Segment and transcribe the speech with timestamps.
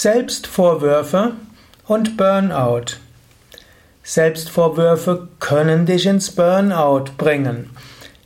[0.00, 1.32] Selbstvorwürfe
[1.88, 2.98] und Burnout.
[4.04, 7.70] Selbstvorwürfe können dich ins Burnout bringen.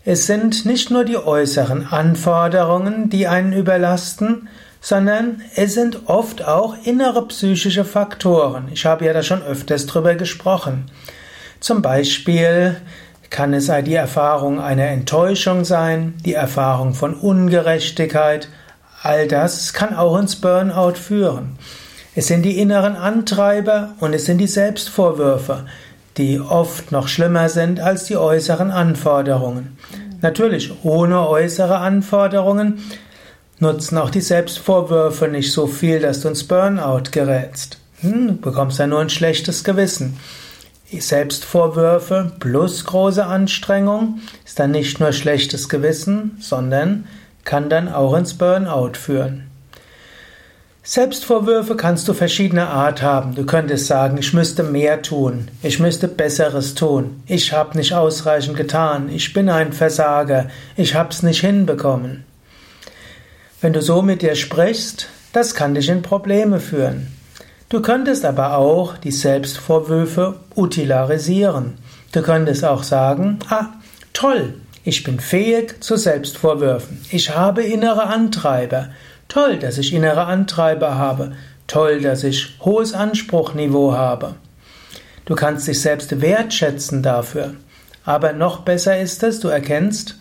[0.05, 4.51] Es sind nicht nur die äußeren Anforderungen, die einen überlasten,
[4.83, 8.69] sondern es sind oft auch innere psychische Faktoren.
[8.71, 10.91] Ich habe ja da schon öfters drüber gesprochen.
[11.59, 12.77] Zum Beispiel
[13.31, 18.51] kann es die Erfahrung einer Enttäuschung sein, die Erfahrung von Ungerechtigkeit,
[19.03, 21.59] all das kann auch ins Burnout führen.
[22.15, 25.65] Es sind die inneren Antreiber und es sind die Selbstvorwürfe,
[26.19, 29.77] die oft noch schlimmer sind als die äußeren Anforderungen.
[30.21, 32.79] Natürlich, ohne äußere Anforderungen
[33.59, 37.79] nutzen auch die Selbstvorwürfe nicht so viel, dass du ins Burnout gerätst.
[38.01, 40.19] Hm, du bekommst ja nur ein schlechtes Gewissen.
[41.01, 47.07] Selbstvorwürfe plus große Anstrengung ist dann nicht nur schlechtes Gewissen, sondern
[47.45, 49.49] kann dann auch ins Burnout führen.
[50.85, 53.37] Selbstvorwürfe kannst du verschiedener Art haben.
[53.37, 58.57] Du könntest sagen, ich müsste mehr tun, ich müsste Besseres tun, ich habe nicht ausreichend
[58.57, 62.25] getan, ich bin ein Versager, ich hab's nicht hinbekommen.
[63.61, 67.07] Wenn du so mit dir sprichst, das kann dich in Probleme führen.
[67.69, 71.79] Du könntest aber auch die Selbstvorwürfe utilarisieren.
[72.11, 73.69] Du könntest auch sagen, ah,
[74.13, 74.55] toll,
[74.85, 77.01] ich bin fähig zu Selbstvorwürfen.
[77.11, 78.91] Ich habe innere Antreiber.
[79.29, 81.33] Toll, dass ich innere Antreiber habe.
[81.69, 84.35] Toll, dass ich hohes Anspruchniveau habe.
[85.25, 87.55] Du kannst dich selbst wertschätzen dafür.
[88.05, 90.19] Aber noch besser ist es, du erkennst,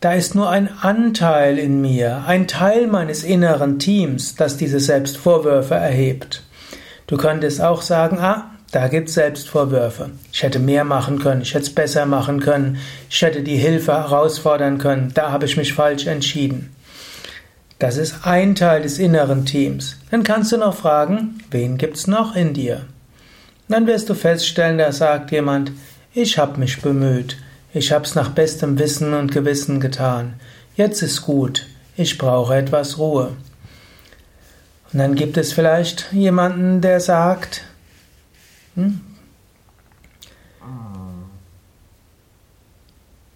[0.00, 5.74] da ist nur ein Anteil in mir, ein Teil meines inneren Teams, das diese Selbstvorwürfe
[5.74, 6.42] erhebt.
[7.06, 10.10] Du könntest auch sagen, ah, da gibt's Selbstvorwürfe.
[10.32, 13.92] Ich hätte mehr machen können, ich hätte es besser machen können, ich hätte die Hilfe
[13.92, 16.74] herausfordern können, da habe ich mich falsch entschieden.
[17.78, 19.96] Das ist ein Teil des inneren Teams.
[20.10, 22.82] Dann kannst du noch fragen, wen gibt's noch in dir?
[23.68, 25.72] Dann wirst du feststellen, da sagt jemand,
[26.12, 27.38] ich habe mich bemüht,
[27.72, 30.34] ich hab's nach bestem Wissen und Gewissen getan.
[30.76, 31.66] Jetzt ist gut.
[31.96, 33.36] Ich brauche etwas Ruhe.
[34.92, 37.64] Und dann gibt es vielleicht jemanden, der sagt,
[38.74, 39.00] hm?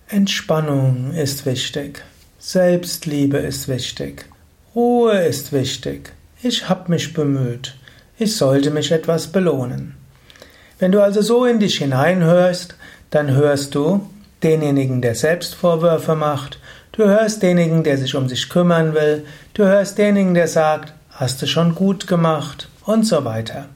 [0.09, 2.05] Entspannung ist wichtig.
[2.39, 4.27] Selbstliebe ist wichtig.
[4.75, 6.13] Ruhe ist wichtig.
[6.43, 7.75] Ich habe mich bemüht.
[8.19, 9.97] Ich sollte mich etwas belohnen.
[10.79, 12.75] Wenn du also so in dich hineinhörst,
[13.11, 14.09] dann hörst du,
[14.43, 16.59] denjenigen, der Selbstvorwürfe macht,
[16.93, 19.25] du hörst denjenigen, der sich um sich kümmern will,
[19.55, 23.69] du hörst denjenigen, der sagt, hast du schon gut gemacht und so weiter.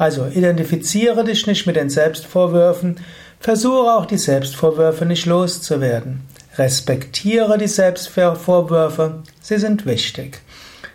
[0.00, 3.00] Also identifiziere dich nicht mit den Selbstvorwürfen,
[3.38, 6.22] versuche auch die Selbstvorwürfe nicht loszuwerden.
[6.56, 10.40] Respektiere die Selbstvorwürfe, sie sind wichtig.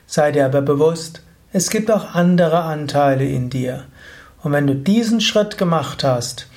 [0.08, 1.22] Sei dir aber bewusst,
[1.54, 3.84] es gibt auch andere Anteile in dir.
[4.42, 6.48] Und wenn du diesen Schritt gemacht hast,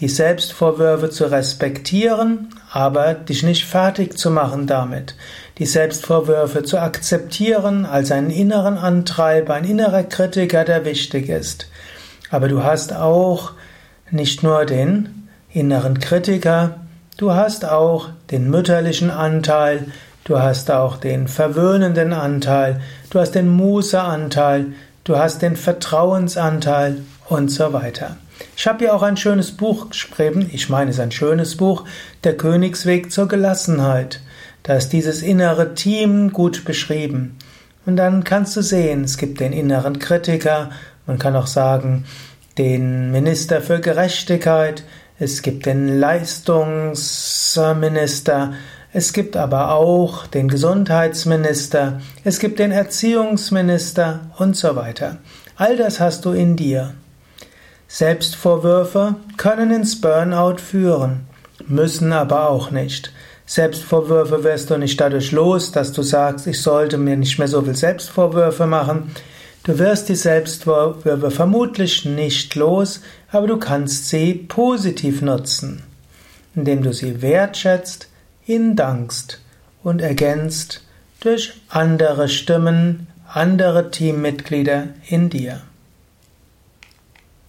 [0.00, 5.14] die Selbstvorwürfe zu respektieren, aber dich nicht fertig zu machen damit,
[5.58, 11.66] die Selbstvorwürfe zu akzeptieren als einen inneren Antreiber, ein innerer Kritiker, der wichtig ist.
[12.30, 13.52] Aber du hast auch
[14.10, 16.80] nicht nur den inneren Kritiker,
[17.16, 19.86] du hast auch den mütterlichen Anteil,
[20.24, 22.80] du hast auch den verwöhnenden Anteil,
[23.10, 24.66] du hast den Mußeanteil,
[25.04, 28.16] du hast den Vertrauensanteil und so weiter.
[28.56, 31.84] Ich habe ja auch ein schönes Buch geschrieben, ich meine es ist ein schönes Buch,
[32.24, 34.20] Der Königsweg zur Gelassenheit.
[34.62, 37.38] Da ist dieses innere Team gut beschrieben.
[37.86, 40.70] Und dann kannst du sehen, es gibt den inneren Kritiker,
[41.08, 42.04] man kann auch sagen,
[42.58, 44.84] den Minister für Gerechtigkeit,
[45.18, 48.52] es gibt den Leistungsminister,
[48.92, 55.16] es gibt aber auch den Gesundheitsminister, es gibt den Erziehungsminister und so weiter.
[55.56, 56.94] All das hast du in dir.
[57.88, 61.26] Selbstvorwürfe können ins Burnout führen,
[61.66, 63.12] müssen aber auch nicht.
[63.46, 67.62] Selbstvorwürfe wirst du nicht dadurch los, dass du sagst, ich sollte mir nicht mehr so
[67.62, 69.10] viel Selbstvorwürfe machen.
[69.68, 75.82] Du wirst die Selbstvorwürfe vermutlich nicht los, aber du kannst sie positiv nutzen,
[76.54, 78.08] indem du sie wertschätzt,
[78.46, 79.42] ihnen dankst
[79.82, 80.84] und ergänzt
[81.20, 85.60] durch andere Stimmen, andere Teammitglieder in dir.